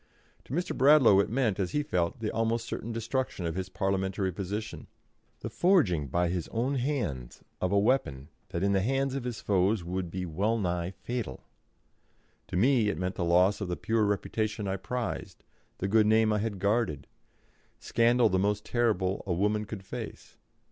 [0.45, 0.75] To Mr.
[0.75, 4.87] Bradlaugh it meant, as he felt, the almost certain destruction of his Parliamentary position,
[5.41, 9.41] the forging by his own hands of a weapon that in the hands of his
[9.41, 11.43] foes would be well nigh fatal.
[12.47, 15.43] To me it meant the loss of the pure reputation I prized,
[15.77, 17.05] the good name I had guarded
[17.77, 20.35] scandal the most terrible a woman could face.